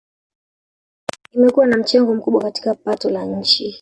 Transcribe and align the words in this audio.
Imekuwa 1.31 1.67
na 1.67 1.77
mchango 1.77 2.15
mkubwa 2.15 2.41
katika 2.43 2.75
pato 2.75 3.09
la 3.09 3.25
nchi 3.25 3.69